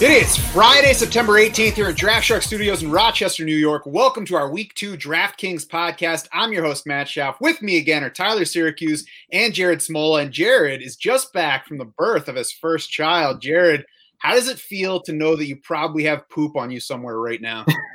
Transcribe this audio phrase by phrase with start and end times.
[0.00, 3.84] It is Friday, September 18th here at Draft Shark Studios in Rochester, New York.
[3.86, 6.28] Welcome to our Week 2 DraftKings podcast.
[6.34, 7.40] I'm your host, Matt Schauf.
[7.40, 10.20] With me again are Tyler Syracuse and Jared Smola.
[10.20, 13.40] And Jared is just back from the birth of his first child.
[13.40, 13.86] Jared,
[14.24, 17.40] how does it feel to know that you probably have poop on you somewhere right
[17.40, 17.64] now?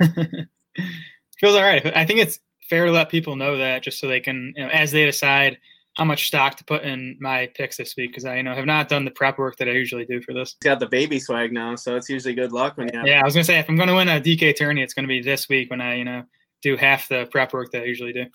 [1.38, 1.84] Feels all right.
[1.96, 4.70] I think it's fair to let people know that just so they can, you know,
[4.70, 5.58] as they decide
[5.96, 8.64] how much stock to put in my picks this week, because I, you know, have
[8.64, 10.54] not done the prep work that I usually do for this.
[10.60, 13.06] got the baby swag now, so it's usually good luck when you have.
[13.08, 15.20] Yeah, I was gonna say if I'm gonna win a DK tourney, it's gonna be
[15.20, 16.22] this week when I, you know,
[16.62, 18.26] do half the prep work that I usually do.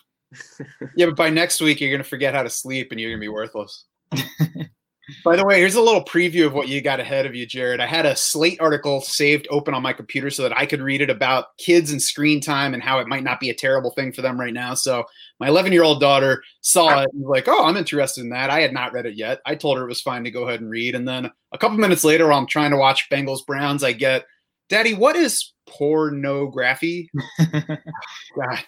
[0.96, 3.20] yeah, but by next week, you're going to forget how to sleep and you're going
[3.20, 3.86] to be worthless.
[5.24, 7.80] By the way, here's a little preview of what you got ahead of you, Jared.
[7.80, 11.02] I had a Slate article saved open on my computer so that I could read
[11.02, 14.12] it about kids and screen time and how it might not be a terrible thing
[14.12, 14.74] for them right now.
[14.74, 15.04] So
[15.40, 18.50] my 11 year old daughter saw it and was like, "Oh, I'm interested in that."
[18.50, 19.42] I had not read it yet.
[19.46, 21.78] I told her it was fine to go ahead and read, and then a couple
[21.78, 24.26] minutes later, while I'm trying to watch Bengals Browns, I get,
[24.70, 27.10] "Daddy, what is pornography?"
[27.52, 28.60] God,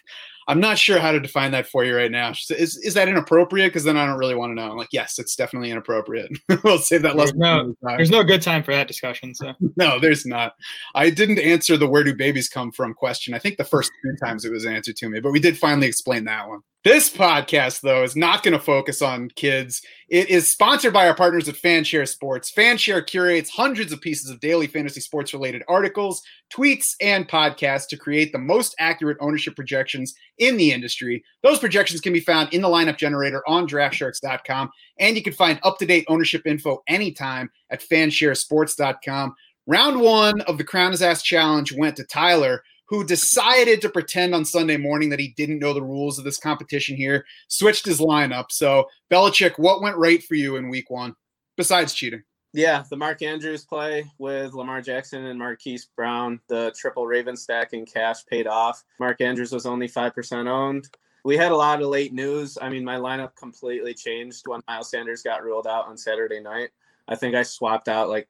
[0.50, 2.32] I'm not sure how to define that for you right now.
[2.32, 3.70] Is is that inappropriate?
[3.70, 4.72] Because then I don't really want to know.
[4.72, 6.32] I'm like, yes, it's definitely inappropriate.
[6.64, 7.38] we'll save that lesson.
[7.38, 7.98] no, for another time.
[7.98, 9.36] there's no good time for that discussion.
[9.36, 10.54] So No, there's not.
[10.96, 13.34] I didn't answer the where do babies come from question.
[13.34, 15.88] I think the first three times it was answered to me, but we did finally
[15.88, 16.62] explain that one.
[16.88, 19.82] This podcast, though, is not going to focus on kids.
[20.08, 22.50] It is sponsored by our partners at Fanshare Sports.
[22.50, 27.98] Fanshare curates hundreds of pieces of daily fantasy sports related articles, tweets, and podcasts to
[27.98, 31.26] create the most accurate ownership projections in the industry.
[31.44, 35.60] Those projections can be found in the lineup generator on draftsharks.com, and you can find
[35.64, 39.36] up to date ownership info anytime at fansharesports.com.
[39.66, 44.34] Round one of the Crown His Ass Challenge went to Tyler, who decided to pretend
[44.34, 48.00] on Sunday morning that he didn't know the rules of this competition here, switched his
[48.00, 48.46] lineup.
[48.50, 51.16] So, Belichick, what went right for you in week one
[51.56, 52.24] besides cheating?
[52.54, 57.74] Yeah, the Mark Andrews play with Lamar Jackson and Marquise Brown, the triple Raven stack
[57.74, 58.84] in cash paid off.
[59.00, 60.90] Mark Andrews was only 5% owned.
[61.26, 62.58] We had a lot of late news.
[62.62, 66.70] I mean, my lineup completely changed when Miles Sanders got ruled out on Saturday night.
[67.10, 68.30] I think I swapped out like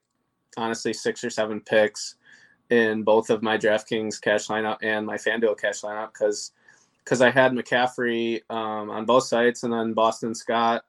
[0.56, 2.16] honestly six or seven picks
[2.70, 6.52] in both of my DraftKings cash lineup and my FanDuel cash lineup because
[7.04, 10.84] because I had McCaffrey um, on both sites and then Boston Scott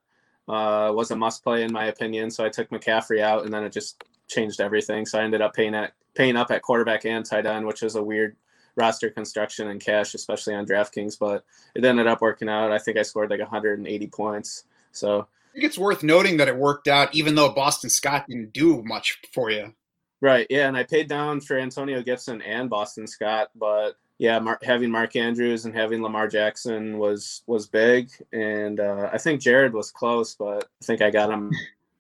[0.50, 2.30] uh, was a must play in my opinion.
[2.30, 5.06] So I took McCaffrey out and then it just changed everything.
[5.06, 7.96] So I ended up paying at paying up at quarterback and tight end, which is
[7.96, 8.36] a weird
[8.76, 11.18] roster construction and cash, especially on DraftKings.
[11.18, 12.72] But it ended up working out.
[12.72, 14.66] I think I scored like 180 points.
[14.92, 18.52] So I think it's worth noting that it worked out, even though Boston Scott didn't
[18.52, 19.74] do much for you.
[20.22, 20.48] Right.
[20.50, 24.92] Yeah, and I paid down for Antonio Gibson and Boston Scott, but yeah, Mar- having
[24.92, 29.92] Mark Andrews and having Lamar Jackson was was big, and uh, I think Jared was
[29.92, 31.52] close, but I think I got him.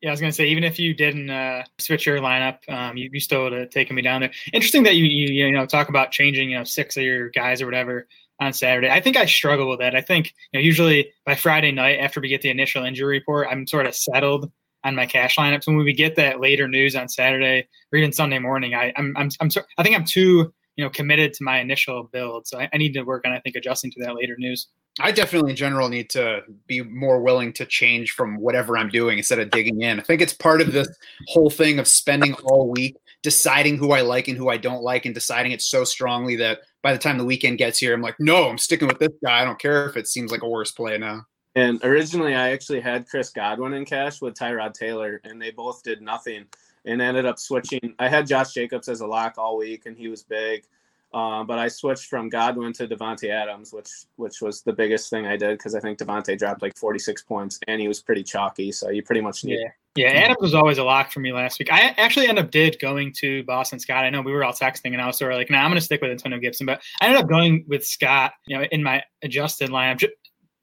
[0.01, 3.09] yeah, I was gonna say even if you didn't uh, switch your lineup, um, you,
[3.11, 4.31] you still would have taken me down there.
[4.51, 7.61] Interesting that you, you you know talk about changing you know six of your guys
[7.61, 8.05] or whatever
[8.41, 8.89] on Saturday.
[8.89, 9.95] I think I struggle with that.
[9.95, 13.47] I think you know usually by Friday night after we get the initial injury report,
[13.49, 14.51] I'm sort of settled
[14.83, 15.67] on my cash lineups.
[15.67, 19.29] When we get that later news on Saturday or even Sunday morning, I I'm I'm,
[19.39, 22.47] I'm I think I'm too you know committed to my initial build.
[22.47, 24.67] So I, I need to work on I think adjusting to that later news.
[25.01, 29.17] I definitely, in general, need to be more willing to change from whatever I'm doing
[29.17, 29.99] instead of digging in.
[29.99, 30.89] I think it's part of this
[31.27, 35.05] whole thing of spending all week deciding who I like and who I don't like,
[35.05, 38.15] and deciding it so strongly that by the time the weekend gets here, I'm like,
[38.19, 39.41] no, I'm sticking with this guy.
[39.41, 41.25] I don't care if it seems like a worse play now.
[41.55, 45.83] And originally, I actually had Chris Godwin in cash with Tyrod Taylor, and they both
[45.83, 46.45] did nothing,
[46.85, 47.95] and ended up switching.
[47.99, 50.63] I had Josh Jacobs as a lock all week, and he was big.
[51.11, 55.25] Um, but I switched from Godwin to Davante Adams, which which was the biggest thing
[55.25, 58.71] I did because I think Devonte dropped like 46 points and he was pretty chalky.
[58.71, 59.59] So you pretty much need.
[59.95, 60.19] Yeah, yeah.
[60.19, 61.71] Adams was always a lock for me last week.
[61.71, 64.05] I actually ended up did going to Boston Scott.
[64.05, 65.79] I know we were all texting, and I was sort of like, "Nah, I'm going
[65.79, 68.33] to stick with Antonio Gibson." But I ended up going with Scott.
[68.45, 70.07] You know, in my adjusted lineup,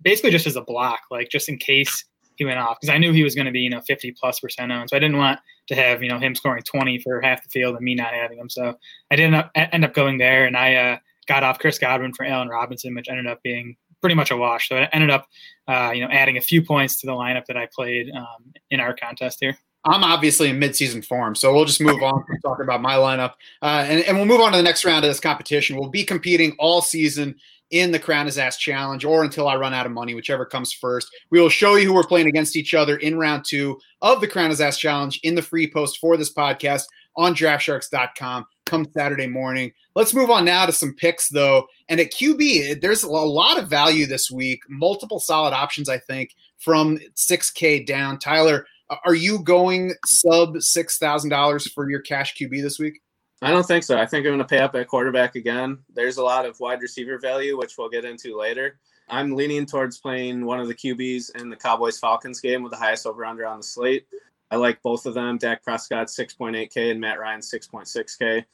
[0.03, 2.05] basically just as a block, like just in case
[2.37, 4.41] he went off because I knew he was going to be you know 50 plus
[4.41, 4.91] percent owned.
[4.91, 7.77] So I didn't want to have you know him scoring 20 for half the field
[7.77, 8.49] and me not having him.
[8.49, 8.77] So
[9.11, 12.49] I didn't end up going there, and I uh, got off Chris Godwin for Allen
[12.49, 14.69] Robinson, which ended up being pretty much a wash.
[14.69, 15.27] So I ended up
[15.67, 18.81] uh, you know adding a few points to the lineup that I played um, in
[18.81, 19.57] our contest here.
[19.89, 23.35] I'm obviously in midseason form, so we'll just move on from talking about my lineup,
[23.63, 25.77] uh, and, and we'll move on to the next round of this competition.
[25.77, 27.37] We'll be competing all season
[27.71, 30.73] in the Crown His Ass Challenge or until I run out of money, whichever comes
[30.73, 31.11] first.
[31.31, 34.29] We will show you who we're playing against each other in round two of the
[34.29, 36.85] Crown His Ass Challenge in the free post for this podcast
[37.17, 39.73] on draftsharks.com come Saturday morning.
[39.95, 41.67] Let's move on now to some picks, though.
[41.89, 44.61] And at QB, there's a lot of value this week.
[44.69, 48.19] Multiple solid options, I think, from 6K down.
[48.19, 48.67] Tyler,
[49.05, 53.01] are you going sub $6,000 for your cash QB this week?
[53.43, 53.99] I don't think so.
[53.99, 55.79] I think I'm going to pay up at quarterback again.
[55.95, 58.79] There's a lot of wide receiver value, which we'll get into later.
[59.09, 62.79] I'm leaning towards playing one of the QBs in the Cowboys Falcons game with the
[62.79, 64.07] highest over under on the slate.
[64.51, 65.39] I like both of them.
[65.39, 68.45] Dak Prescott 6.8K and Matt Ryan 6.6K.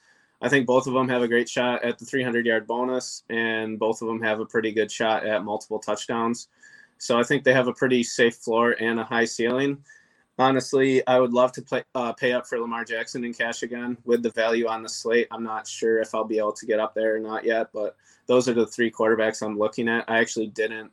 [0.41, 3.79] I think both of them have a great shot at the 300 yard bonus, and
[3.79, 6.49] both of them have a pretty good shot at multiple touchdowns.
[6.99, 9.85] So I think they have a pretty safe floor and a high ceiling.
[10.39, 13.99] Honestly, I would love to play, uh, pay up for Lamar Jackson in cash again
[14.05, 15.29] with the value on the slate.
[15.31, 17.97] I'm not sure if I'll be able to get up there or not yet, but
[18.27, 20.09] those are the three quarterbacks I'm looking at.
[20.09, 20.91] I actually didn't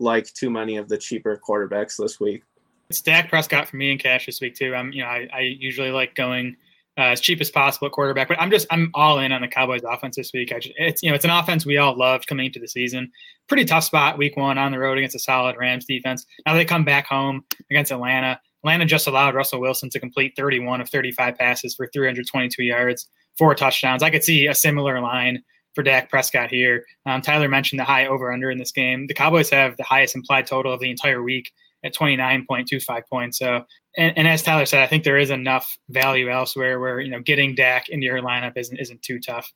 [0.00, 2.42] like too many of the cheaper quarterbacks this week.
[2.90, 4.74] It's Dak Prescott for me in cash this week too.
[4.74, 6.56] I'm, you know, I, I usually like going
[6.96, 9.48] uh, as cheap as possible at quarterback, but I'm just I'm all in on the
[9.48, 10.52] Cowboys offense this week.
[10.52, 13.10] I just, it's you know it's an offense we all loved coming into the season.
[13.48, 16.24] Pretty tough spot week one on the road against a solid Rams defense.
[16.46, 18.40] Now they come back home against Atlanta.
[18.64, 23.06] Atlanta just allowed Russell Wilson to complete 31 of 35 passes for 322 yards,
[23.36, 24.02] four touchdowns.
[24.02, 25.42] I could see a similar line
[25.74, 26.86] for Dak Prescott here.
[27.04, 29.06] Um, Tyler mentioned the high over under in this game.
[29.06, 31.52] The Cowboys have the highest implied total of the entire week
[31.84, 33.38] at 29.25 points.
[33.38, 33.64] So,
[33.98, 37.20] and, and, as Tyler said, I think there is enough value elsewhere where, you know,
[37.20, 39.52] getting Dak into your lineup isn't, isn't too tough.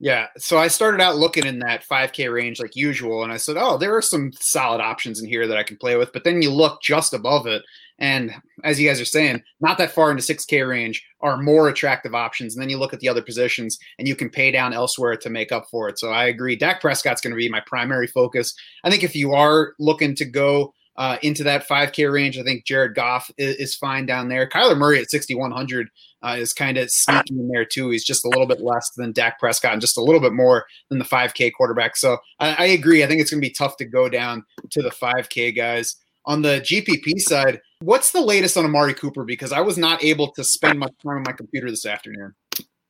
[0.00, 0.28] Yeah.
[0.38, 3.22] So I started out looking in that 5K range like usual.
[3.22, 5.96] And I said, oh, there are some solid options in here that I can play
[5.96, 6.12] with.
[6.12, 7.62] But then you look just above it.
[7.98, 8.34] And
[8.64, 12.54] as you guys are saying, not that far into 6K range are more attractive options.
[12.54, 15.30] And then you look at the other positions and you can pay down elsewhere to
[15.30, 15.98] make up for it.
[15.98, 16.54] So I agree.
[16.54, 18.54] Dak Prescott's going to be my primary focus.
[18.84, 22.38] I think if you are looking to go uh, into that 5K range.
[22.38, 24.48] I think Jared Goff is, is fine down there.
[24.48, 25.88] Kyler Murray at 6,100
[26.22, 27.90] uh, is kind of sneaking in there too.
[27.90, 30.66] He's just a little bit less than Dak Prescott and just a little bit more
[30.90, 31.96] than the 5K quarterback.
[31.96, 33.04] So I, I agree.
[33.04, 35.94] I think it's going to be tough to go down to the 5K guys.
[36.26, 39.24] On the GPP side, what's the latest on Amari Cooper?
[39.24, 42.34] Because I was not able to spend much time on my computer this afternoon.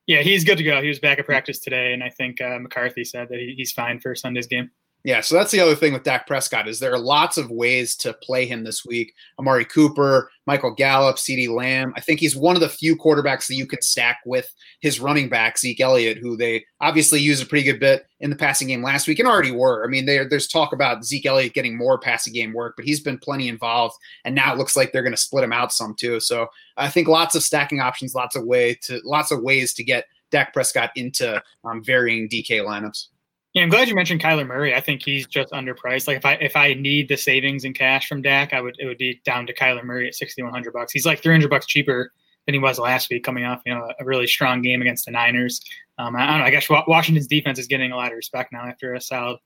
[0.06, 0.80] Yeah, he's good to go.
[0.80, 3.72] He was back at practice today, and I think uh, McCarthy said that he, he's
[3.72, 4.70] fine for Sunday's game.
[5.04, 7.94] Yeah, so that's the other thing with Dak Prescott is there are lots of ways
[7.96, 9.14] to play him this week.
[9.38, 11.92] Amari Cooper, Michael Gallup, CeeDee Lamb.
[11.96, 15.28] I think he's one of the few quarterbacks that you can stack with his running
[15.28, 18.82] back Zeke Elliott, who they obviously used a pretty good bit in the passing game
[18.82, 19.84] last week and already were.
[19.84, 23.18] I mean, there's talk about Zeke Elliott getting more passing game work, but he's been
[23.18, 26.18] plenty involved, and now it looks like they're going to split him out some too.
[26.18, 29.84] So I think lots of stacking options, lots of way to lots of ways to
[29.84, 33.06] get Dak Prescott into um, varying DK lineups.
[33.54, 34.74] Yeah, I'm glad you mentioned Kyler Murray.
[34.74, 36.06] I think he's just underpriced.
[36.06, 38.86] Like if I if I need the savings in cash from Dak, I would it
[38.86, 40.92] would be down to Kyler Murray at 6100 bucks.
[40.92, 42.12] He's like 300 bucks cheaper
[42.46, 45.12] than he was last week, coming off you know a really strong game against the
[45.12, 45.60] Niners.
[45.98, 46.44] Um, I, don't know.
[46.44, 49.38] I guess Washington's defense is getting a lot of respect now after a solid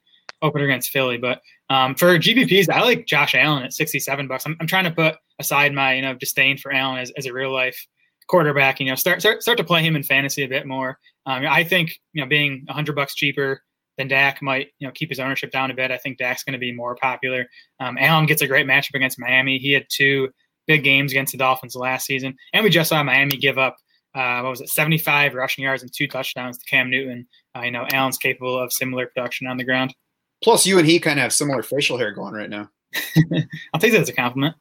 [0.43, 1.16] opener against Philly.
[1.16, 1.40] But
[1.70, 4.44] um, for GPPs, I like Josh Allen at 67 bucks.
[4.44, 7.32] I'm, I'm trying to put aside my you know disdain for Allen as, as a
[7.32, 7.87] real life
[8.26, 8.81] quarterback.
[8.81, 10.99] You know, start start start to play him in fantasy a bit more.
[11.25, 13.62] Um, I think you know being 100 bucks cheaper
[13.99, 15.91] then Dak might, you know, keep his ownership down a bit.
[15.91, 17.47] I think Dak's going to be more popular.
[17.81, 19.59] Um, Allen gets a great matchup against Miami.
[19.59, 20.31] He had two
[20.67, 23.76] big games against the Dolphins last season, and we just saw Miami give up
[24.14, 27.26] uh, what was it, 75 rushing yards and two touchdowns to Cam Newton.
[27.57, 29.95] Uh, you know, Allen's capable of similar production on the ground.
[30.43, 32.69] Plus, you and he kind of have similar facial hair going right now.
[33.73, 34.55] I'll take that as a compliment.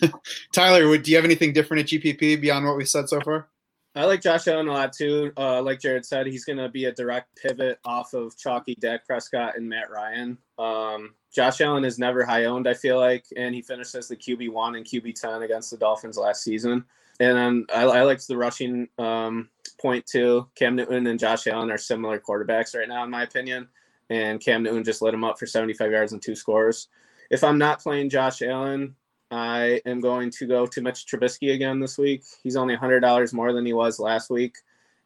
[0.52, 3.48] Tyler, would, do you have anything different at GPP beyond what we said so far?
[3.96, 5.32] I like Josh Allen a lot too.
[5.38, 9.06] Uh, like Jared said, he's going to be a direct pivot off of chalky Dak
[9.06, 10.36] Prescott and Matt Ryan.
[10.58, 14.16] Um, Josh Allen is never high owned, I feel like, and he finished as the
[14.16, 16.84] QB one and QB ten against the Dolphins last season.
[17.20, 19.48] And I, I liked the rushing um,
[19.80, 20.46] point too.
[20.56, 23.66] Cam Newton and Josh Allen are similar quarterbacks right now, in my opinion.
[24.10, 26.88] And Cam Newton just lit him up for 75 yards and two scores.
[27.30, 28.94] If I'm not playing Josh Allen,
[29.30, 32.22] I am going to go to Mitch Trubisky again this week.
[32.42, 34.56] He's only $100 more than he was last week.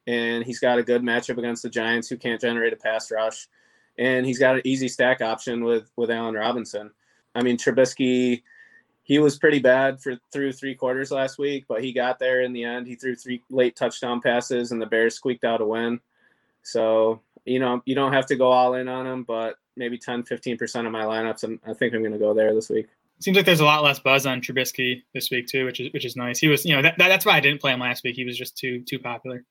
[0.07, 3.49] And he's got a good matchup against the Giants who can't generate a pass rush.
[3.99, 6.91] And he's got an easy stack option with, with Allen Robinson.
[7.35, 8.43] I mean, Trubisky,
[9.03, 12.53] he was pretty bad for through three quarters last week, but he got there in
[12.53, 12.87] the end.
[12.87, 16.01] He threw three late touchdown passes, and the Bears squeaked out a win.
[16.63, 20.25] So, you know, you don't have to go all in on him, but maybe 10,
[20.25, 22.89] 15% of my lineups, I'm, I think I'm going to go there this week
[23.21, 26.05] seems like there's a lot less buzz on Trubisky this week too, which is which
[26.05, 26.39] is nice.
[26.39, 28.17] He was, you know, that, that, that's why I didn't play him last week.
[28.17, 29.45] He was just too too popular.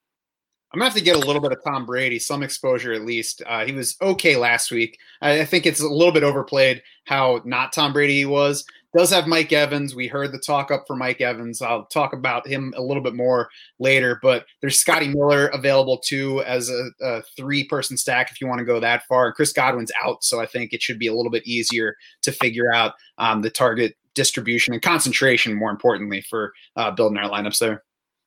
[0.72, 3.42] I'm gonna have to get a little bit of Tom Brady, some exposure at least.
[3.48, 5.00] Uh, he was okay last week.
[5.22, 8.66] I, I, think it's a little bit overplayed how not Tom Brady he was.
[8.98, 9.93] Does have Mike Evans.
[9.93, 11.62] We heard the talk up for Mike Evans.
[11.62, 16.41] I'll talk about him a little bit more later, but there's Scotty Miller available too
[16.41, 19.27] as a, a three person stack if you want to go that far.
[19.27, 22.31] And Chris Godwin's out, so I think it should be a little bit easier to
[22.31, 27.60] figure out um, the target distribution and concentration, more importantly, for uh, building our lineups
[27.60, 27.84] there.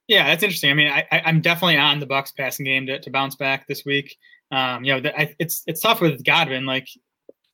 [0.07, 0.71] Yeah, that's interesting.
[0.71, 3.85] I mean, I, am definitely on the Bucs passing game to, to bounce back this
[3.85, 4.17] week.
[4.51, 6.67] Um, you know, the, I, it's it's tough with Godwin.
[6.67, 6.87] Like,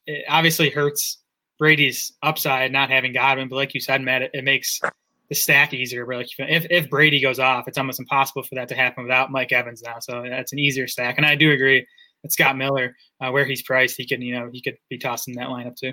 [0.07, 1.19] it obviously hurts
[1.59, 4.81] Brady's upside not having Godwin, but like you said, Matt, it, it makes
[5.29, 6.07] the stack easier.
[6.07, 9.31] But like, if if Brady goes off, it's almost impossible for that to happen without
[9.31, 9.99] Mike Evans now.
[10.01, 11.17] So that's an easier stack.
[11.17, 11.87] And I do agree
[12.23, 15.29] that Scott Miller, uh, where he's priced, he could you know he could be tossed
[15.29, 15.93] in that lineup too.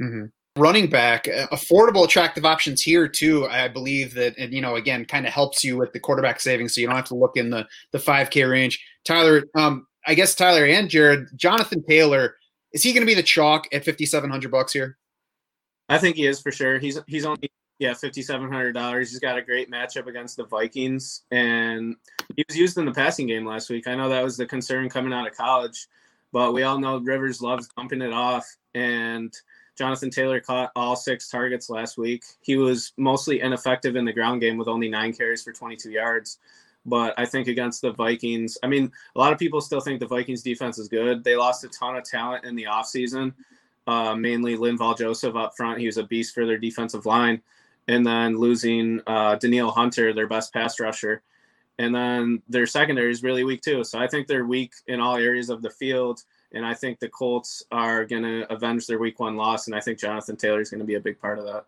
[0.00, 0.26] Mm-hmm
[0.56, 3.46] running back, uh, affordable, attractive options here too.
[3.46, 6.74] I believe that, and you know, again, kind of helps you with the quarterback savings,
[6.74, 8.84] so you don't have to look in the the five K range.
[9.04, 12.36] Tyler, um, I guess Tyler and Jared, Jonathan Taylor,
[12.72, 14.98] is he going to be the chalk at fifty seven hundred bucks here?
[15.88, 16.78] I think he is for sure.
[16.78, 19.10] He's he's only yeah fifty seven hundred dollars.
[19.10, 21.96] He's got a great matchup against the Vikings, and
[22.36, 23.88] he was used in the passing game last week.
[23.88, 25.88] I know that was the concern coming out of college,
[26.32, 29.34] but we all know Rivers loves dumping it off and
[29.76, 32.24] Jonathan Taylor caught all six targets last week.
[32.42, 36.38] He was mostly ineffective in the ground game with only nine carries for 22 yards.
[36.86, 40.06] But I think against the Vikings, I mean, a lot of people still think the
[40.06, 41.22] Vikings defense is good.
[41.22, 43.34] They lost a ton of talent in the offseason,
[43.86, 45.78] uh, mainly Linval Joseph up front.
[45.78, 47.42] He was a beast for their defensive line.
[47.88, 51.22] And then losing uh, Danielle Hunter, their best pass rusher.
[51.78, 53.84] And then their secondary is really weak too.
[53.84, 56.22] So I think they're weak in all areas of the field.
[56.52, 59.66] And I think the Colts are going to avenge their week one loss.
[59.66, 61.64] And I think Jonathan Taylor is going to be a big part of that.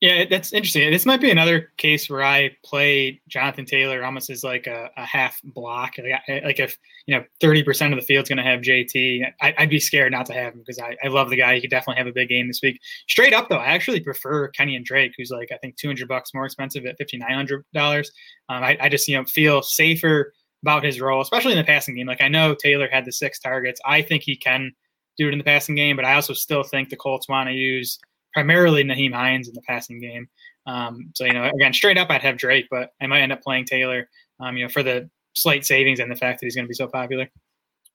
[0.00, 0.90] Yeah, that's interesting.
[0.90, 5.04] This might be another case where I play Jonathan Taylor almost as like a, a
[5.04, 5.94] half block.
[5.96, 9.54] Like, like, if you know thirty percent of the field's going to have JT, I,
[9.60, 11.54] would be scared not to have him because I, I love the guy.
[11.54, 12.80] He could definitely have a big game this week.
[13.08, 16.34] Straight up though, I actually prefer Kenyan Drake, who's like I think two hundred bucks
[16.34, 18.10] more expensive at fifty nine hundred dollars.
[18.48, 21.94] Um, I, I just you know feel safer about his role, especially in the passing
[21.94, 22.08] game.
[22.08, 23.80] Like I know Taylor had the six targets.
[23.86, 24.72] I think he can
[25.16, 27.54] do it in the passing game, but I also still think the Colts want to
[27.54, 27.98] use
[28.34, 30.28] primarily Nyheim Hines in the passing game.
[30.66, 33.42] Um, so you know, again, straight up, I'd have Drake, but I might end up
[33.42, 34.08] playing Taylor.
[34.40, 36.74] Um, you know, for the slight savings and the fact that he's going to be
[36.74, 37.28] so popular.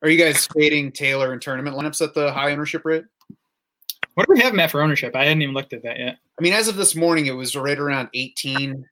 [0.02, 3.04] Are you guys fading Taylor in tournament lineups at the high ownership rate?
[4.14, 5.16] What do we have him at for ownership?
[5.16, 6.18] I hadn't even looked at that yet.
[6.38, 8.84] I mean, as of this morning, it was right around 18%,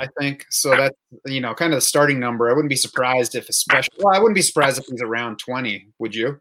[0.00, 0.44] I think.
[0.50, 2.50] So that's, you know, kind of the starting number.
[2.50, 5.88] I wouldn't be surprised if, especially, well, I wouldn't be surprised if he's around 20.
[5.98, 6.40] Would you?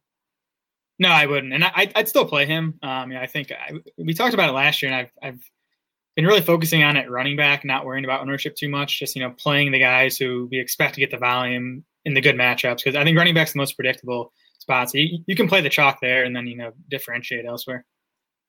[0.98, 1.54] No, I wouldn't.
[1.54, 2.80] And I, would still play him.
[2.82, 5.50] Um, yeah, I think I, we talked about it last year, and I've, I've
[6.16, 9.00] been really focusing on it running back, not worrying about ownership too much.
[9.00, 12.22] Just, you know, playing the guys who we expect to get the volume in the
[12.22, 12.78] good matchups.
[12.78, 14.90] Because I think running back's the most predictable spot.
[14.90, 17.86] So you, you can play the chalk there and then, you know, differentiate elsewhere.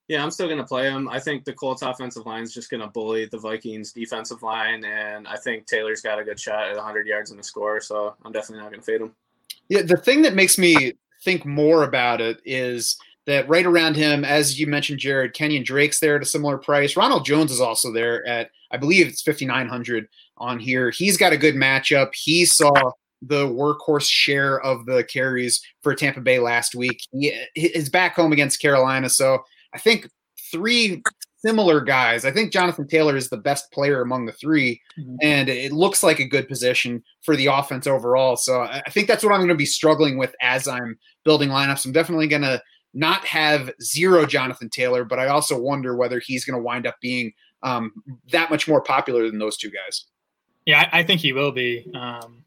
[0.09, 1.09] Yeah, I'm still going to play him.
[1.09, 4.85] I think the Colts offensive line is just going to bully the Vikings defensive line,
[4.85, 8.15] and I think Taylor's got a good shot at 100 yards in the score, so
[8.25, 9.17] I'm definitely not going to fade him.
[9.69, 10.93] Yeah, the thing that makes me
[11.26, 15.99] think more about it is that right around him, as you mentioned, Jared, Kenyan Drake's
[15.99, 16.97] there at a similar price.
[16.97, 20.06] Ronald Jones is also there at, I believe it's 5,900
[20.37, 20.90] on here.
[20.90, 22.11] He's got a good matchup.
[22.14, 27.00] He saw the workhorse share of the carries for Tampa Bay last week.
[27.11, 29.42] He is back home against Carolina, so
[29.75, 30.09] I think
[30.52, 31.02] three
[31.47, 32.25] similar guys.
[32.25, 35.17] I think Jonathan Taylor is the best player among the 3 mm-hmm.
[35.23, 38.37] and it looks like a good position for the offense overall.
[38.37, 41.87] So I think that's what I'm going to be struggling with as I'm building lineups.
[41.87, 42.61] I'm definitely going to
[42.95, 46.97] not have zero Jonathan Taylor, but I also wonder whether he's going to wind up
[47.00, 47.93] being um,
[48.33, 50.07] that much more popular than those two guys.
[50.65, 51.87] Yeah, I, I think he will be.
[51.95, 52.45] Um,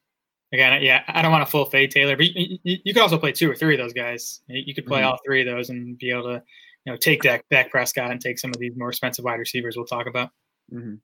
[0.52, 3.18] again, yeah, I don't want to full fade Taylor, but you, you, you, could also
[3.18, 4.42] play two or three of those guys.
[4.48, 5.10] You could play mm-hmm.
[5.10, 6.44] all three of those and be able to
[6.90, 9.78] you know, take Dak, Dak Prescott and take some of these more expensive wide receivers
[9.78, 10.32] we'll talk about.
[10.74, 10.96] Mm-hmm.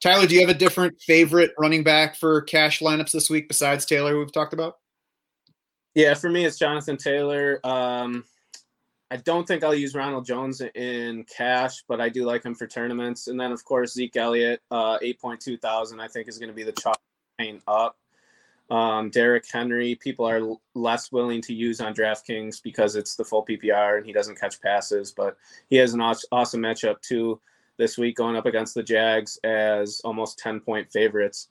[0.00, 3.84] Tyler, do you have a different favorite running back for cash lineups this week besides
[3.84, 4.78] Taylor, who we've talked about?
[5.94, 7.60] Yeah, for me, it's Jonathan Taylor.
[7.64, 8.24] Um,
[9.10, 12.66] I don't think I'll use Ronald Jones in cash, but I do like him for
[12.66, 13.26] tournaments.
[13.28, 16.64] And then, of course, Zeke Elliott, uh, 8.2 thousand, I think is going to be
[16.64, 16.98] the chalk
[17.38, 17.96] paint up.
[18.70, 23.24] Um, Derrick Henry, people are l- less willing to use on DraftKings because it's the
[23.24, 25.36] full PPR and he doesn't catch passes, but
[25.68, 27.40] he has an awesome matchup too
[27.76, 31.48] this week going up against the Jags as almost 10 point favorites.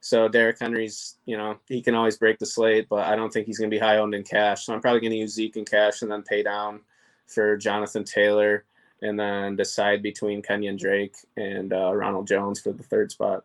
[0.00, 3.46] So Derrick Henry's, you know, he can always break the slate, but I don't think
[3.46, 4.64] he's going to be high owned in cash.
[4.64, 6.80] So I'm probably going to use Zeke in cash and then pay down
[7.26, 8.64] for Jonathan Taylor
[9.02, 13.44] and then decide between Kenyan Drake and uh, Ronald Jones for the third spot.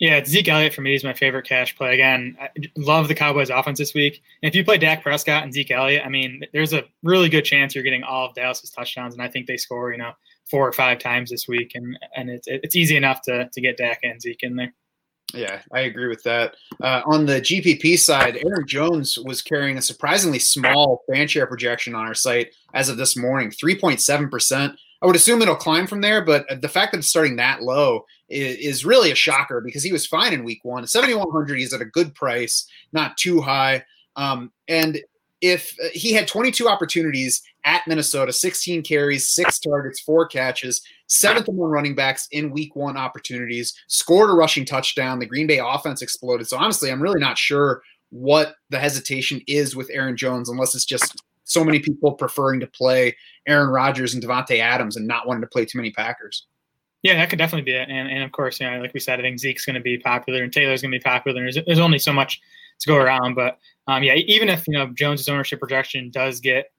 [0.00, 1.94] Yeah, Zeke Elliott for me is my favorite cash play.
[1.94, 4.22] Again, I love the Cowboys offense this week.
[4.42, 7.44] And if you play Dak Prescott and Zeke Elliott, I mean, there's a really good
[7.44, 10.12] chance you're getting all of Dallas's touchdowns, and I think they score, you know,
[10.50, 13.76] four or five times this week, and and it's it's easy enough to to get
[13.76, 14.74] Dak and Zeke in there.
[15.32, 16.54] Yeah, I agree with that.
[16.80, 21.94] Uh, on the GPP side, Aaron Jones was carrying a surprisingly small fan share projection
[21.94, 24.76] on our site as of this morning, 3.7%.
[25.04, 28.06] I would assume it'll climb from there, but the fact that it's starting that low
[28.30, 30.86] is, is really a shocker because he was fine in week one.
[30.86, 33.84] 7,100, he's at a good price, not too high.
[34.16, 34.98] Um, and
[35.42, 41.48] if uh, he had 22 opportunities at Minnesota, 16 carries, six targets, four catches, seventh
[41.48, 45.18] among running backs in week one opportunities, scored a rushing touchdown.
[45.18, 46.48] The Green Bay offense exploded.
[46.48, 50.86] So honestly, I'm really not sure what the hesitation is with Aaron Jones, unless it's
[50.86, 51.22] just
[51.54, 55.46] so many people preferring to play Aaron Rodgers and Davante Adams and not wanting to
[55.46, 56.46] play too many Packers.
[57.02, 57.88] Yeah, that could definitely be it.
[57.88, 59.98] And, and of course, you know, like we said, I think Zeke's going to be
[59.98, 61.40] popular and Taylor's going to be popular.
[61.40, 62.40] There's, there's only so much
[62.80, 63.34] to go around.
[63.34, 66.72] But um, yeah, even if you know Jones's ownership projection does get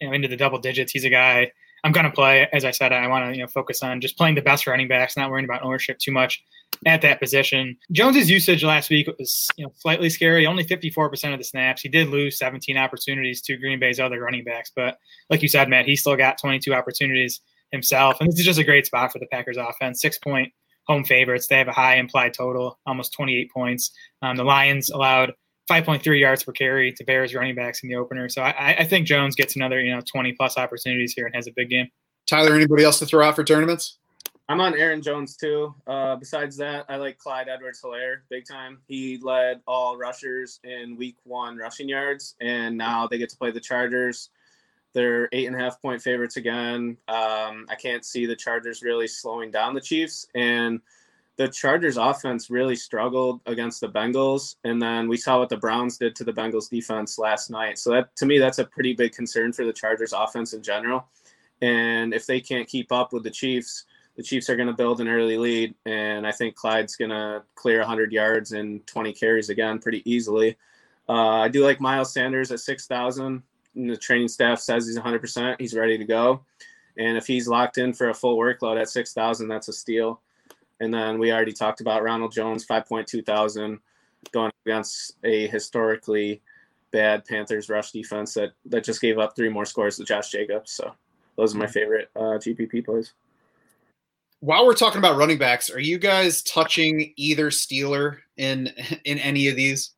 [0.00, 1.52] you know into the double digits, he's a guy
[1.84, 2.48] I'm going to play.
[2.52, 4.88] As I said, I want to you know focus on just playing the best running
[4.88, 6.42] backs, not worrying about ownership too much
[6.86, 7.76] at that position.
[7.92, 10.46] Jones's usage last week was you know slightly scary.
[10.46, 11.82] Only 54% of the snaps.
[11.82, 15.68] He did lose 17 opportunities to Green Bay's other running backs, but like you said,
[15.68, 17.40] Matt, he still got 22 opportunities
[17.72, 20.00] himself, and this is just a great spot for the Packers offense.
[20.00, 20.52] Six point
[20.86, 21.46] home favorites.
[21.46, 23.92] They have a high implied total, almost 28 points.
[24.22, 25.34] Um, the Lions allowed
[25.70, 28.28] 5.3 yards per carry to Bears running backs in the opener.
[28.28, 31.46] So I, I think Jones gets another, you know, 20 plus opportunities here and has
[31.46, 31.88] a big game.
[32.26, 33.98] Tyler, anybody else to throw out for tournaments?
[34.48, 35.72] I'm on Aaron Jones too.
[35.86, 38.78] Uh, besides that, I like Clyde Edwards Helaire big time.
[38.88, 43.52] He led all rushers in week one rushing yards, and now they get to play
[43.52, 44.30] the Chargers.
[44.92, 46.96] They're eight and a half point favorites again.
[47.06, 50.26] Um, I can't see the Chargers really slowing down the Chiefs.
[50.34, 50.80] And
[51.40, 55.96] the Chargers offense really struggled against the Bengals, and then we saw what the Browns
[55.96, 57.78] did to the Bengals defense last night.
[57.78, 61.06] So that to me, that's a pretty big concern for the Chargers offense in general.
[61.62, 63.86] And if they can't keep up with the Chiefs,
[64.18, 67.42] the Chiefs are going to build an early lead, and I think Clyde's going to
[67.54, 70.58] clear 100 yards and 20 carries again pretty easily.
[71.08, 73.42] Uh, I do like Miles Sanders at 6,000.
[73.76, 75.56] The training staff says he's 100%.
[75.58, 76.44] He's ready to go.
[76.98, 80.20] And if he's locked in for a full workload at 6,000, that's a steal.
[80.80, 83.78] And then we already talked about Ronald Jones, 5.2 thousand,
[84.32, 86.42] going against a historically
[86.90, 90.72] bad Panthers rush defense that, that just gave up three more scores to Josh Jacobs.
[90.72, 90.92] So
[91.36, 93.12] those are my favorite uh, GPP plays.
[94.40, 98.72] While we're talking about running backs, are you guys touching either Steeler in
[99.04, 99.92] in any of these?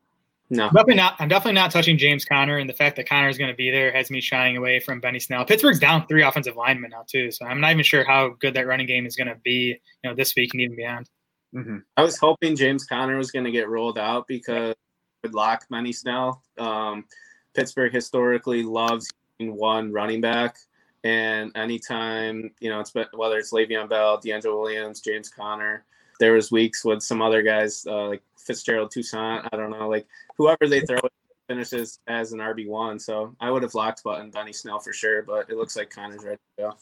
[0.53, 1.17] No, definitely not.
[1.19, 3.71] I'm definitely not touching James Conner, and the fact that Conner is going to be
[3.71, 5.47] there has me shying away from Benny Snell.
[5.47, 8.67] Pittsburgh's down three offensive linemen now too, so I'm not even sure how good that
[8.67, 11.09] running game is going to be, you know, this week and even beyond.
[11.55, 11.79] Mm-hmm.
[11.97, 14.75] I was hoping James Conner was going to get rolled out because
[15.23, 16.43] would lock Benny Snell.
[16.59, 17.07] Um,
[17.55, 20.59] Pittsburgh historically loves one running back,
[21.03, 25.87] and anytime you know it's been, whether it's Le'Veon Bell, DeAngelo Williams, James Conner,
[26.21, 29.49] there was weeks with some other guys uh, like Fitzgerald Toussaint.
[29.53, 31.13] I don't know, like whoever they throw it
[31.49, 32.99] finishes as an RB one.
[32.99, 36.25] So I would have locked button Benny Snell for sure, but it looks like Conner's
[36.25, 36.73] ready to go.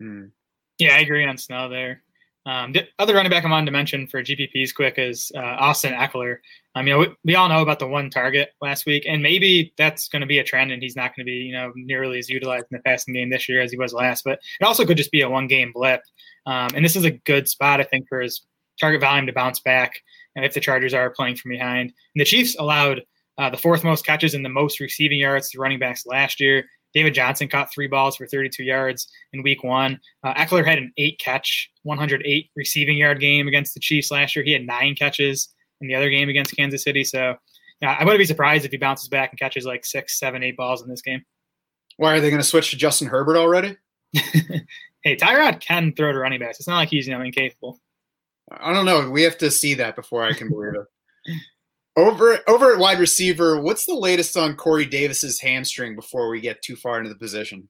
[0.00, 0.24] Hmm.
[0.78, 2.02] Yeah, I agree on Snell there.
[2.46, 5.94] Um, the other running back I'm on to mention for GPPs quick is uh, Austin
[5.94, 6.38] Ekeler.
[6.74, 10.08] I mean, we, we, all know about the one target last week, and maybe that's
[10.08, 12.28] going to be a trend, and he's not going to be, you know, nearly as
[12.28, 14.24] utilized in the passing game this year as he was last.
[14.24, 16.02] But it also could just be a one game blip.
[16.44, 18.42] Um, and this is a good spot, I think, for his
[18.78, 20.02] target volume to bounce back
[20.42, 21.92] if the Chargers are playing from behind.
[22.14, 23.02] And the Chiefs allowed
[23.38, 26.64] uh, the fourth most catches and the most receiving yards to running backs last year.
[26.94, 30.00] David Johnson caught three balls for 32 yards in week one.
[30.22, 34.44] Uh, Ekeler had an eight catch, 108 receiving yard game against the Chiefs last year.
[34.44, 35.48] He had nine catches
[35.80, 37.02] in the other game against Kansas City.
[37.02, 37.34] So
[37.80, 40.56] yeah, I wouldn't be surprised if he bounces back and catches like six, seven, eight
[40.56, 41.24] balls in this game.
[41.96, 43.76] Why are they going to switch to Justin Herbert already?
[44.12, 46.58] hey, Tyrod can throw to running backs.
[46.58, 47.80] It's not like he's you know incapable.
[48.60, 49.10] I don't know.
[49.10, 51.36] We have to see that before I can believe it.
[51.96, 56.60] Over over at wide receiver, what's the latest on Corey Davis's hamstring before we get
[56.62, 57.68] too far into the position?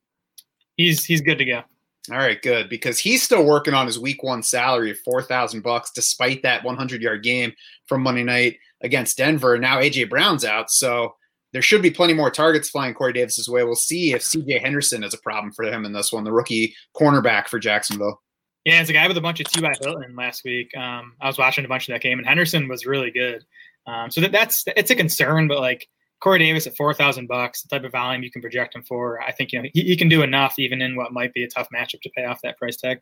[0.77, 1.63] He's he's good to go.
[2.11, 5.63] All right, good because he's still working on his week one salary of four thousand
[5.63, 7.53] bucks, despite that one hundred yard game
[7.87, 9.59] from Monday night against Denver.
[9.59, 11.15] Now AJ Brown's out, so
[11.55, 13.63] there should be plenty more targets flying Corey Davis's way.
[13.63, 16.75] We'll see if CJ Henderson is a problem for him in this one, the rookie
[16.97, 18.21] cornerback for Jacksonville.
[18.65, 19.73] Yeah, it's a guy with a bunch of T.Y.
[19.81, 20.75] Hilton last week.
[20.77, 23.45] Um, I was watching a bunch of that game, and Henderson was really good.
[23.87, 25.87] Um, so that, that's it's a concern, but like
[26.21, 29.21] Corey Davis at four thousand bucks, the type of volume you can project him for,
[29.21, 31.49] I think you know he, he, can do enough even in what might be a
[31.49, 33.01] tough matchup to pay off that price tag.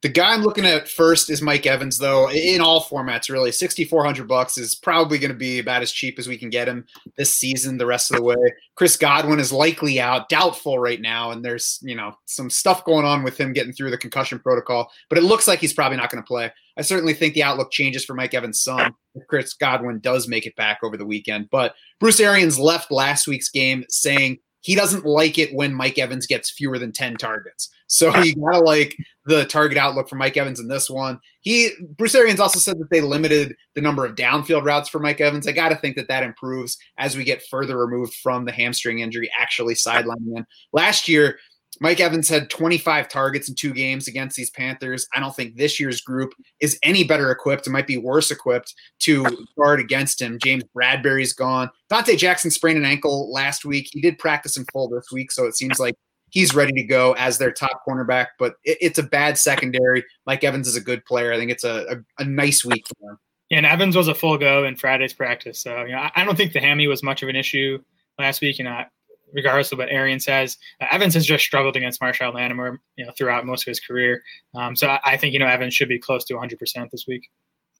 [0.00, 2.30] The guy I'm looking at first is Mike Evans, though.
[2.30, 6.28] In all formats, really, 6,400 bucks is probably going to be about as cheap as
[6.28, 7.78] we can get him this season.
[7.78, 8.36] The rest of the way,
[8.76, 13.04] Chris Godwin is likely out, doubtful right now, and there's you know some stuff going
[13.04, 14.88] on with him getting through the concussion protocol.
[15.08, 16.52] But it looks like he's probably not going to play.
[16.76, 20.46] I certainly think the outlook changes for Mike Evans' son if Chris Godwin does make
[20.46, 21.48] it back over the weekend.
[21.50, 26.26] But Bruce Arians left last week's game saying he doesn't like it when Mike Evans
[26.26, 27.68] gets fewer than 10 targets.
[27.88, 31.18] So you gotta like the target outlook for Mike Evans in this one.
[31.40, 35.20] He Bruce Arians also said that they limited the number of downfield routes for Mike
[35.20, 35.48] Evans.
[35.48, 39.00] I got to think that that improves as we get further removed from the hamstring
[39.00, 40.46] injury actually sidelining him.
[40.72, 41.38] Last year,
[41.80, 45.06] Mike Evans had 25 targets in two games against these Panthers.
[45.14, 47.66] I don't think this year's group is any better equipped.
[47.66, 49.24] It might be worse equipped to
[49.56, 50.38] guard against him.
[50.42, 51.70] James Bradberry's gone.
[51.90, 53.88] Donte Jackson sprained an ankle last week.
[53.92, 55.94] He did practice in full this week, so it seems like
[56.30, 58.28] he's ready to go as their top cornerback.
[58.38, 60.04] But it, it's a bad secondary.
[60.26, 61.32] Mike Evans is a good player.
[61.32, 61.86] I think it's a,
[62.18, 63.18] a, a nice week for him.
[63.50, 65.62] Yeah, and Evans was a full go in Friday's practice.
[65.62, 67.78] So, you know, I, I don't think the hammy was much of an issue
[68.18, 68.58] last week.
[68.58, 68.84] You know,
[69.32, 70.56] regardless of what Arian says.
[70.80, 74.22] Uh, Evans has just struggled against Marshon Lattimore, you know, throughout most of his career.
[74.54, 77.06] Um, so I, I, think you know Evans should be close to 100 percent this
[77.06, 77.28] week.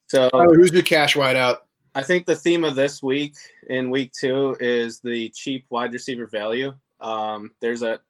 [0.08, 1.66] So oh, who's your cash wide out?
[1.94, 3.34] I think the theme of this week
[3.68, 6.72] in week two is the cheap wide receiver value.
[7.00, 8.00] Um, there's a,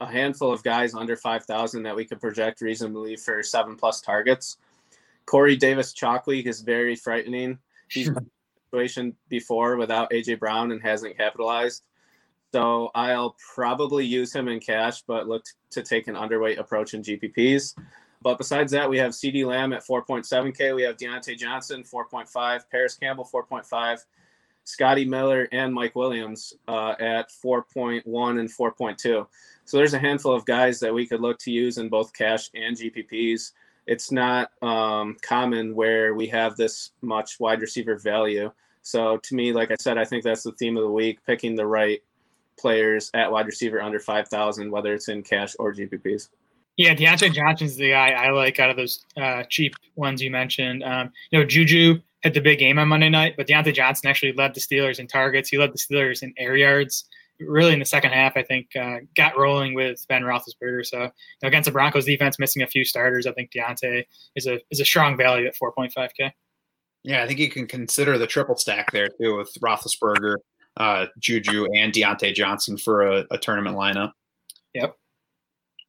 [0.00, 4.58] a handful of guys under 5,000 that we could project reasonably for seven plus targets.
[5.26, 7.58] Corey Davis Chalkley is very frightening.
[7.90, 8.10] He's
[8.70, 11.82] situation before without AJ Brown and hasn't capitalized.
[12.52, 17.02] So I'll probably use him in cash, but look to take an underweight approach in
[17.02, 17.74] GPPs.
[18.22, 20.74] But besides that, we have CeeDee Lamb at 4.7K.
[20.74, 22.62] We have Diontae Johnson, 4.5.
[22.70, 24.04] Parris Campbell, 4.5.
[24.68, 28.02] Scotty Miller and Mike Williams uh, at 4.1
[28.38, 29.26] and 4.2.
[29.64, 32.50] So there's a handful of guys that we could look to use in both cash
[32.54, 33.52] and GPPs.
[33.86, 38.52] It's not um, common where we have this much wide receiver value.
[38.82, 41.56] So to me, like I said, I think that's the theme of the week: picking
[41.56, 42.02] the right
[42.58, 46.28] players at wide receiver under 5,000, whether it's in cash or GPPs.
[46.76, 50.84] Yeah, Diontae Johnson's the guy I like out of those uh, cheap ones you mentioned.
[50.84, 54.32] Um, you know, Juju had the big game on Monday night, but Diontae Johnson actually
[54.32, 55.48] led the Steelers in targets.
[55.48, 57.04] He led the Steelers in air yards.
[57.40, 60.84] Really, in the second half, I think uh, got rolling with Ben Roethlisberger.
[60.84, 61.10] So you
[61.42, 64.04] know, against the Broncos defense, missing a few starters, I think Diontae
[64.34, 66.32] is a is a strong value at 4.5k.
[67.04, 70.36] Yeah, I think you can consider the triple stack there too with Roethlisberger,
[70.78, 74.10] uh, Juju and Diontae Johnson for a, a tournament lineup.
[74.74, 74.96] Yep.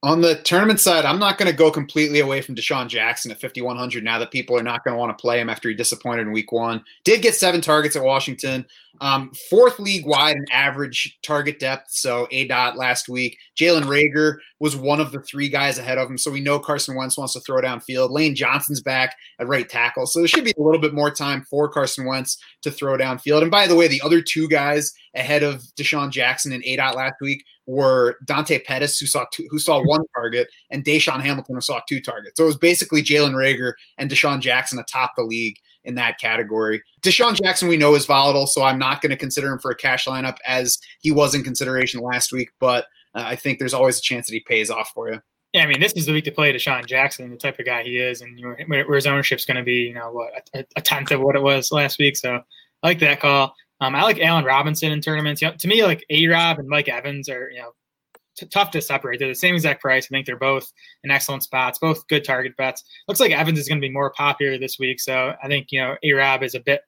[0.01, 3.41] On the tournament side, I'm not going to go completely away from DeSean Jackson at
[3.41, 6.21] 5,100 now that people are not going to want to play him after he disappointed
[6.21, 6.81] in week one.
[7.03, 8.65] Did get seven targets at Washington.
[9.01, 11.91] Um, fourth league wide in average target depth.
[11.91, 13.37] So A dot last week.
[13.59, 16.17] Jalen Reagor was one of the three guys ahead of him.
[16.17, 18.09] So we know Carson Wentz wants to throw downfield.
[18.09, 20.05] Lane Johnson's back at right tackle.
[20.05, 23.41] So there should be a little bit more time for Carson Wentz to throw downfield.
[23.41, 26.95] And by the way, the other two guys ahead of DeSean Jackson and A dot
[26.95, 31.55] last week were Dante Pettis, who saw two, who saw one target, and DaeSean Hamilton,
[31.55, 32.37] who saw two targets.
[32.37, 36.81] So it was basically Jalen Reagor and DeSean Jackson atop the league in that category.
[37.01, 39.75] DeSean Jackson, we know is volatile, so I'm not going to consider him for a
[39.75, 42.49] cash lineup as he was in consideration last week.
[42.59, 45.19] But uh, I think there's always a chance that he pays off for you.
[45.53, 47.81] Yeah, I mean, this is the week to play DeSean Jackson, the type of guy
[47.81, 50.81] he is, and know, where his ownership's going to be, you know, what a, a
[50.81, 52.15] tenth of what it was last week.
[52.17, 52.35] So
[52.83, 53.55] I like that call.
[53.81, 55.41] Um, I like Allen Robinson in tournaments.
[55.41, 57.71] You know, to me, like A Rob and Mike Evans are you know
[58.35, 59.19] t- tough to separate.
[59.19, 60.05] They're the same exact price.
[60.05, 60.71] I think they're both
[61.03, 62.83] in excellent spots, both good target bets.
[63.07, 65.81] Looks like Evans is going to be more popular this week, so I think you
[65.81, 66.81] know A Rob is a bit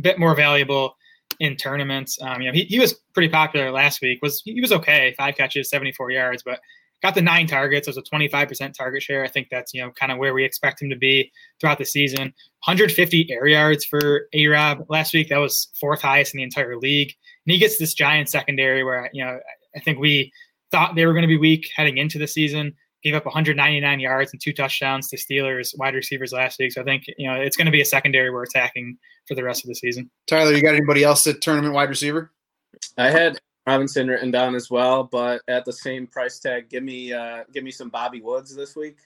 [0.00, 0.96] bit more valuable
[1.40, 2.18] in tournaments.
[2.20, 4.20] Um, you know, he, he was pretty popular last week.
[4.22, 6.60] Was he was okay, five catches, seventy four yards, but
[7.02, 7.88] got the nine targets.
[7.88, 9.24] It was a 25% target share.
[9.24, 11.84] I think that's, you know, kind of where we expect him to be throughout the
[11.84, 12.32] season.
[12.64, 15.28] 150 air yards for A-Rob last week.
[15.28, 17.12] That was fourth highest in the entire league.
[17.44, 19.38] And he gets this giant secondary where, you know,
[19.76, 20.32] I think we
[20.70, 22.74] thought they were going to be weak heading into the season.
[23.02, 26.70] Gave up 199 yards and two touchdowns to Steelers wide receivers last week.
[26.70, 29.42] So I think, you know, it's going to be a secondary we're attacking for the
[29.42, 30.08] rest of the season.
[30.28, 32.30] Tyler, you got anybody else at tournament wide receiver?
[32.96, 37.12] I had Robinson written down as well, but at the same price tag, give me
[37.12, 38.98] uh, give me some Bobby Woods this week.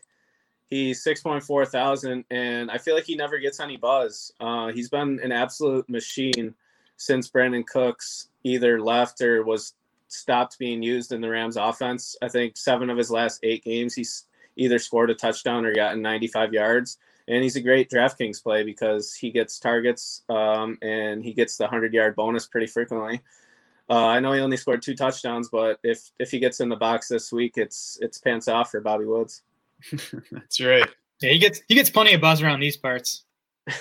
[0.67, 4.33] He's six point four thousand, and I feel like he never gets any buzz.
[4.41, 6.55] Uh, he's been an absolute machine
[6.97, 9.75] since Brandin Cooks either left or was
[10.09, 12.17] stopped being used in the Rams offense.
[12.23, 14.25] I think seven of his last eight games, he's
[14.57, 16.99] either scored a touchdown or gotten 95 yards.
[17.29, 21.65] And he's a great DraftKings play because he gets targets um, and he gets the
[21.65, 23.21] 100 yard bonus pretty frequently.
[23.89, 26.77] Uh, I know he only scored two touchdowns, but if if he gets in the
[26.77, 29.43] box this week, it's it's pants off for Bobby Woods.
[30.33, 30.89] That's right.
[31.21, 33.25] Yeah, he gets he gets plenty of buzz around these parts.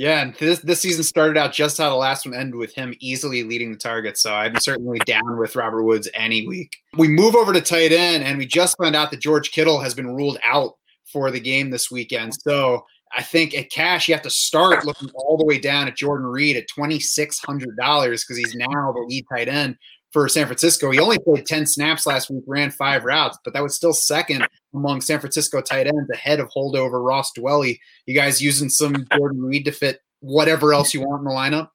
[0.00, 2.94] Yeah, and this this season started out just how the last one ended with him
[3.00, 4.22] easily leading the targets.
[4.22, 6.74] So I'm certainly down with Robert Woods any week.
[6.96, 9.92] We move over to tight end, and we just found out that George Kittle has
[9.92, 12.32] been ruled out for the game this weekend.
[12.32, 15.96] So I think at cash you have to start looking all the way down at
[15.96, 19.76] Jordan Reed at twenty six hundred dollars because he's now the lead tight end
[20.12, 20.90] for San Francisco.
[20.90, 24.46] He only played 10 snaps last week, ran five routes, but that was still second
[24.74, 27.78] among San Francisco tight ends ahead of holdover Ross Dwelley.
[28.06, 31.68] You guys using some Jordan Reed to fit whatever else you want in the lineup?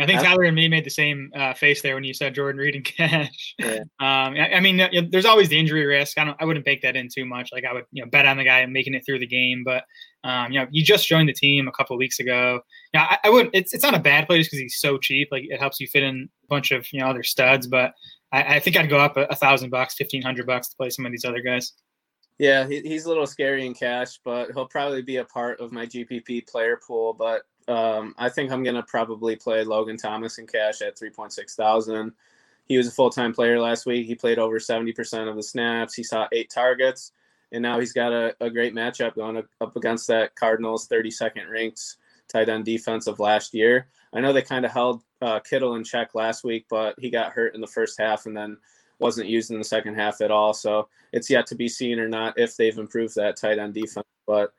[0.00, 2.60] I think Tyler and me made the same uh, face there when you said Jordan
[2.60, 3.54] Reed and cash.
[3.58, 3.80] Yeah.
[3.98, 6.18] Um, I, I mean, there's always the injury risk.
[6.18, 7.50] I don't, I wouldn't bake that in too much.
[7.52, 9.62] Like I would, you know, bet on the guy making it through the game.
[9.64, 9.84] But
[10.24, 12.60] um, you know, you just joined the team a couple weeks ago.
[12.92, 13.54] Yeah, I, I wouldn't.
[13.54, 15.28] It's, it's not a bad play just because he's so cheap.
[15.30, 17.66] Like it helps you fit in a bunch of you know other studs.
[17.66, 17.92] But
[18.32, 20.90] I, I think I'd go up a, a thousand bucks, fifteen hundred bucks to play
[20.90, 21.72] some of these other guys.
[22.38, 25.72] Yeah, he, he's a little scary in cash, but he'll probably be a part of
[25.72, 27.12] my GPP player pool.
[27.12, 32.12] But um, I think I'm gonna probably play Logan Thomas in cash at 3.6 thousand.
[32.66, 34.06] He was a full time player last week.
[34.06, 35.94] He played over 70% of the snaps.
[35.94, 37.12] He saw eight targets,
[37.52, 41.96] and now he's got a, a great matchup going up against that Cardinals 32nd ranked
[42.28, 43.88] tight end defense of last year.
[44.12, 47.32] I know they kind of held uh, Kittle in check last week, but he got
[47.32, 48.56] hurt in the first half and then
[48.98, 50.52] wasn't used in the second half at all.
[50.54, 54.06] So it's yet to be seen or not if they've improved that tight end defense.
[54.26, 54.52] But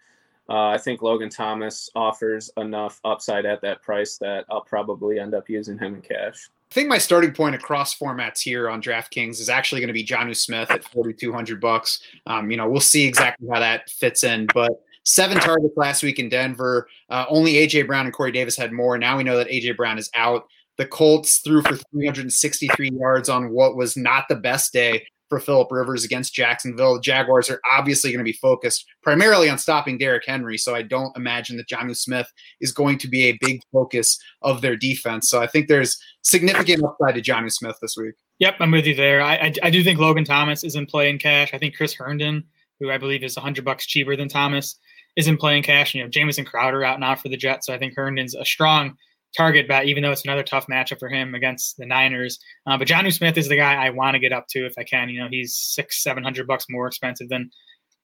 [0.49, 5.34] uh, I think Logan Thomas offers enough upside at that price that I'll probably end
[5.34, 6.49] up using him in cash.
[6.71, 10.06] I think my starting point across formats here on DraftKings is actually going to be
[10.06, 12.01] Jonnu Smith at 4,200 bucks.
[12.27, 16.19] Um, you know, we'll see exactly how that fits in, but seven targets last week
[16.19, 16.88] in Denver.
[17.10, 18.97] Uh, only AJ Brown and Corey Davis had more.
[18.97, 20.47] Now we know that AJ Brown is out.
[20.77, 25.72] The Colts threw for 363 yards on what was not the best day for Philip
[25.72, 26.96] Rivers against Jacksonville.
[26.96, 30.82] The Jaguars are obviously going to be focused primarily on stopping Derrick Henry, so I
[30.82, 32.28] don't imagine that Jonnu Smith
[32.60, 35.30] is going to be a big focus of their defense.
[35.30, 38.15] So I think there's significant upside to Jonnu Smith this week.
[38.39, 39.22] Yep, I'm with you there.
[39.22, 41.54] I, I, I do think Logan Thomas is in play in cash.
[41.54, 42.44] I think Chris Herndon,
[42.82, 44.78] who I believe is 100 bucks cheaper than Thomas,
[45.15, 45.96] is in play in cash.
[45.96, 48.98] You know, Jamison Crowder out now for the Jets, so I think Herndon's a strong
[49.36, 52.39] target bet, even though it's another tough matchup for him against the Niners.
[52.65, 54.84] Uh, but Jonnu Smith is the guy I want to get up to if I
[54.84, 55.10] can.
[55.10, 57.50] You know, he's six, seven hundred bucks more expensive than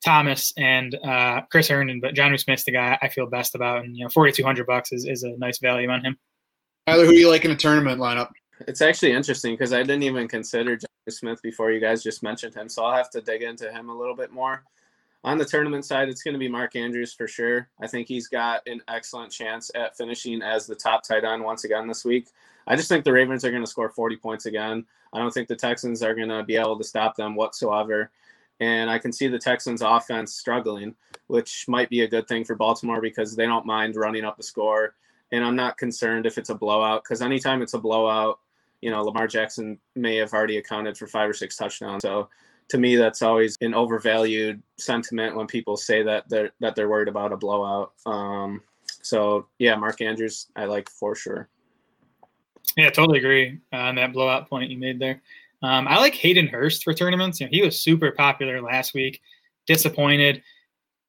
[0.03, 3.95] Thomas and uh, Chris Herndon, but Jonnu Smith's the guy I feel best about, and
[3.95, 6.17] you know, forty two hundred bucks is, is a nice value on him.
[6.87, 8.29] Tyler, who do you like in a tournament lineup?
[8.67, 12.55] It's actually interesting because I didn't even consider Jonnu Smith before you guys just mentioned
[12.55, 14.63] him, so I'll have to dig into him a little bit more.
[15.23, 17.69] On the tournament side, it's going to be Mark Andrews for sure.
[17.81, 21.63] I think he's got an excellent chance at finishing as the top tight end once
[21.63, 22.27] again this week.
[22.67, 24.85] I just think the Ravens are going to score 40 points again.
[25.13, 28.11] I don't think the Texans are going to be able to stop them whatsoever.
[28.59, 30.95] And I can see the Texans offense struggling,
[31.27, 34.43] which might be a good thing for Baltimore because they don't mind running up the
[34.43, 34.95] score.
[35.31, 38.39] And I'm not concerned if it's a blowout because anytime it's a blowout,
[38.81, 42.01] you know, Lamar Jackson may have already accounted for five or six touchdowns.
[42.01, 42.29] So
[42.69, 47.07] to me, that's always an overvalued sentiment when people say that they're that they're worried
[47.07, 47.93] about a blowout.
[48.05, 48.61] Um,
[49.01, 51.49] so yeah, Mark Andrews, I like for sure.
[52.75, 55.21] Yeah, totally agree on that blowout point you made there.
[55.63, 57.39] Um, I like Hayden Hurst for tournaments.
[57.39, 59.21] You know, he was super popular last week.
[59.65, 60.43] Disappointed.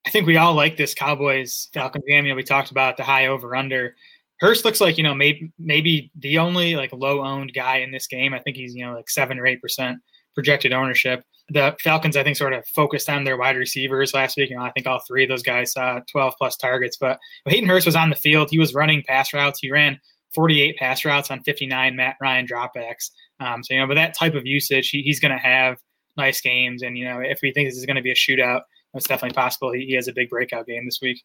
[0.06, 2.24] I think we all like this Cowboys Falcons game.
[2.24, 3.94] You know, we talked about the high over under.
[4.40, 8.06] Hurst looks like you know maybe maybe the only like low owned guy in this
[8.06, 8.32] game.
[8.32, 9.98] I think he's you know like seven or eight percent
[10.34, 11.24] projected ownership.
[11.50, 14.50] The Falcons, I think, sort of focused on their wide receivers last week.
[14.50, 16.96] Know, I think all three of those guys saw 12 plus targets.
[16.96, 18.50] But Hayden Hurst was on the field.
[18.50, 19.60] He was running pass routes.
[19.60, 19.98] He ran
[20.34, 23.10] 48 pass routes on 59 Matt Ryan dropbacks.
[23.40, 25.78] Um, so you know, but that type of usage, he, he's going to have
[26.16, 26.82] nice games.
[26.82, 28.62] And you know, if we think this is going to be a shootout,
[28.94, 31.22] it's definitely possible he, he has a big breakout game this week.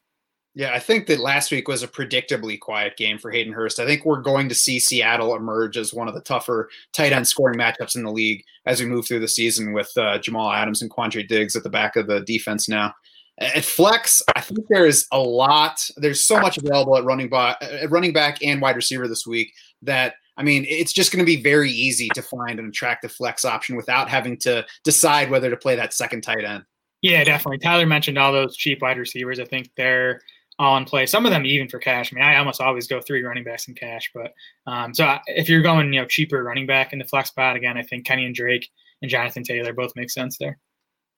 [0.56, 3.80] Yeah, I think that last week was a predictably quiet game for Hayden Hurst.
[3.80, 7.28] I think we're going to see Seattle emerge as one of the tougher tight end
[7.28, 10.84] scoring matchups in the league as we move through the season with uh, Jamal Adams
[10.84, 12.94] and Quandre Diggs at the back of the defense now.
[13.40, 15.80] At flex, I think there's a lot.
[15.98, 19.52] There's so much available at running back, at running back and wide receiver this week
[19.82, 23.44] that I mean, it's just going to be very easy to find an attractive flex
[23.46, 26.64] option without having to decide whether to play that second tight end.
[27.02, 27.60] Yeah, definitely.
[27.60, 29.40] Tyler mentioned all those cheap wide receivers.
[29.40, 30.22] I think they're
[30.64, 31.06] all in play.
[31.06, 32.12] Some of them even for cash.
[32.12, 34.10] I mean, I almost always go three running backs in cash.
[34.14, 34.34] But
[34.66, 37.78] um, so if you're going, you know, cheaper running back in the flex spot, again,
[37.78, 38.70] I think Kenyan Drake
[39.02, 40.58] and Jonathan Taylor both make sense there.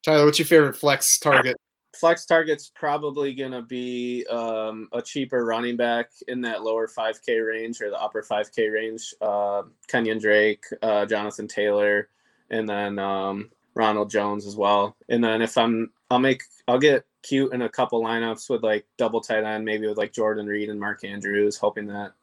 [0.04, 1.56] Tyler, what's your favorite flex target?
[2.00, 7.48] Flex target's probably going to be um, a cheaper running back in that lower 5K
[7.48, 9.14] range or the upper 5K range.
[9.22, 12.10] Uh, Kenyan Drake, uh, Jonathan Taylor,
[12.50, 14.98] and then um, Ronald Jones as well.
[15.08, 18.86] And then if I'm, I'll make, I'll get cute in a couple lineups with like
[18.98, 22.14] double tight end, maybe with like Jordan Reed and Mark Andrews, hoping that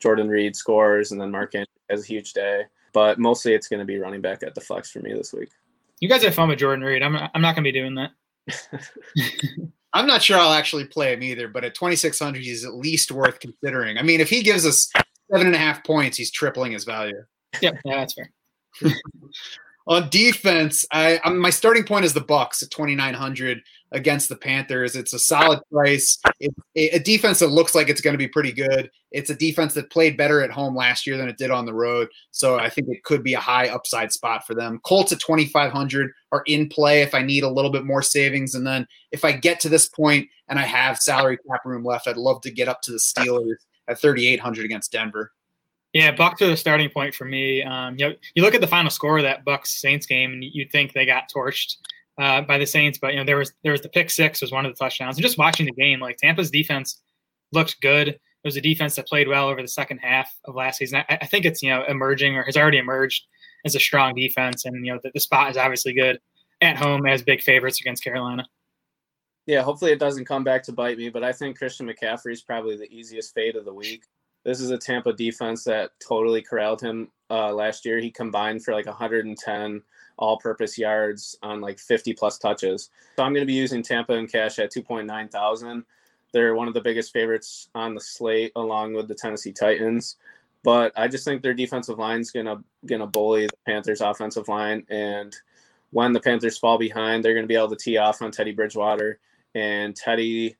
[0.00, 2.64] Jordan Reed scores and then Mark Andrews has a huge day.
[2.92, 5.50] But mostly it's going to be running back at the flex for me this week.
[6.00, 7.02] You guys have fun with Jordan Reed.
[7.02, 8.12] I'm I'm not going to be doing that.
[9.92, 13.38] I'm not sure I'll actually play him either, but at 2,600, he's at least worth
[13.38, 13.96] considering.
[13.96, 14.90] I mean, if he gives us
[15.30, 17.22] seven and a half points, he's tripling his value.
[17.60, 18.30] Yeah, yeah, that's fair.
[19.86, 23.60] On defense, I I'm, my starting point is the Bucs at 2,900
[23.92, 24.96] against the Panthers.
[24.96, 26.18] It's a solid price.
[26.40, 26.56] It's
[26.94, 28.90] a defense that looks like it's going to be pretty good.
[29.12, 31.74] It's a defense that played better at home last year than it did on the
[31.74, 32.08] road.
[32.30, 34.80] So I think it could be a high upside spot for them.
[34.84, 38.54] Colts at 2,500 are in play if I need a little bit more savings.
[38.54, 42.08] And then if I get to this point and I have salary cap room left,
[42.08, 45.30] I'd love to get up to the Steelers at 3,800 against Denver.
[45.94, 47.62] Yeah, Bucs are the starting point for me.
[47.62, 50.44] Um, you know, you look at the final score of that Bucs Saints game, and
[50.44, 51.76] you'd think they got torched
[52.18, 54.52] uh, by the Saints, but you know there was there was the pick six was
[54.52, 55.16] one of the touchdowns.
[55.16, 57.00] And just watching the game, like Tampa's defense
[57.52, 58.08] looked good.
[58.08, 61.02] It was a defense that played well over the second half of last season.
[61.08, 63.22] I, I think it's you know emerging or has already emerged
[63.64, 66.18] as a strong defense, and you know the, the spot is obviously good
[66.60, 68.44] at home as big favorites against Carolina.
[69.46, 72.42] Yeah, hopefully it doesn't come back to bite me, but I think Christian McCaffrey is
[72.42, 74.02] probably the easiest fade of the week.
[74.44, 77.98] This is a Tampa defense that totally corralled him uh, last year.
[77.98, 79.82] He combined for like 110
[80.16, 82.90] all-purpose yards on like 50 plus touches.
[83.16, 85.84] So I'm going to be using Tampa and cash at 2.9 thousand.
[86.32, 90.16] They're one of the biggest favorites on the slate, along with the Tennessee Titans.
[90.64, 94.84] But I just think their defensive line is gonna gonna bully the Panthers' offensive line,
[94.88, 95.36] and
[95.90, 99.20] when the Panthers fall behind, they're gonna be able to tee off on Teddy Bridgewater.
[99.54, 100.56] And Teddy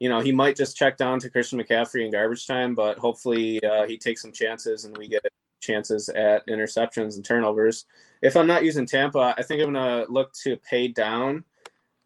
[0.00, 3.62] you know, he might just check down to Christian McCaffrey in garbage time, but hopefully
[3.64, 5.22] uh, he takes some chances and we get
[5.60, 7.84] chances at interceptions and turnovers.
[8.22, 11.44] If I'm not using Tampa, I think I'm going to look to pay down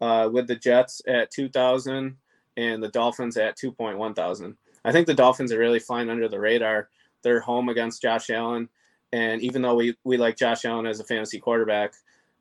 [0.01, 2.17] uh, with the Jets at 2,000
[2.57, 4.57] and the Dolphins at 2.1 thousand.
[4.85, 6.89] I think the Dolphins are really flying under the radar.
[7.23, 8.69] They're home against Josh Allen.
[9.11, 11.93] And even though we, we like Josh Allen as a fantasy quarterback,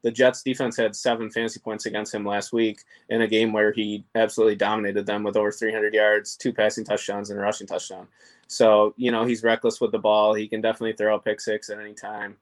[0.03, 3.73] the Jets defense had seven fantasy points against him last week in a game where
[3.73, 8.09] he absolutely dominated them with over 300 yards, two passing touchdowns, and a rushing touchdown.
[8.49, 10.35] So, you know, he's reckless with the ball.
[10.35, 12.37] He can definitely throw a pick six at any time.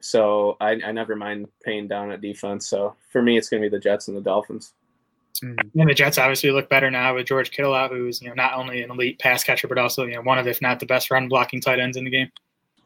[0.00, 2.68] So I, I never mind paying down at defense.
[2.68, 4.74] So for me, it's going to be the Jets and the Dolphins.
[5.42, 5.80] Mm-hmm.
[5.80, 8.54] And the Jets obviously look better now with George Kittle out, who's you know not
[8.54, 11.10] only an elite pass catcher but also you know one of if not the best
[11.10, 12.30] run blocking tight ends in the game.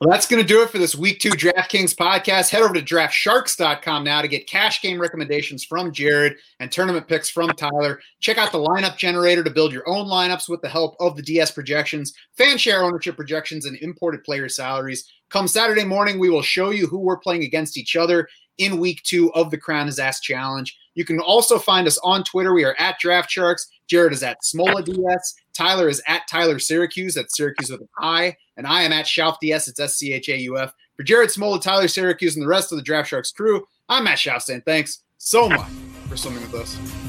[0.01, 2.51] Well, that's going to do it for this week two DraftKings podcast.
[2.51, 7.29] Head over to draftsharks.com now to get cash game recommendations from Jared and tournament picks
[7.29, 7.99] from Tyler.
[8.21, 11.23] Check out the lineup generator to build your own lineups with the help of the
[11.23, 15.11] DS projections, fan share ownership projections, and imported player salaries.
[15.31, 19.03] Come Saturday morning, we will show you who we're playing against each other in week
[19.03, 20.77] two of the Crown is Asked Challenge.
[20.95, 22.53] You can also find us on Twitter.
[22.53, 23.69] We are at Draft Sharks.
[23.87, 25.35] Jared is at Smola DS.
[25.55, 27.15] Tyler is at Tyler Siracuse.
[27.15, 28.37] That's Siracuse with an I.
[28.57, 29.69] And I am at Schauf DS.
[29.69, 30.75] It's S C H A U F.
[30.97, 34.19] For Jared Smola, Tyler Siracuse, and the rest of the Draft Sharks crew, I'm Matt
[34.19, 35.71] Schauf saying thanks so much
[36.09, 37.08] for swimming with us.